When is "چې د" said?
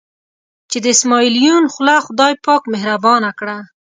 0.69-0.85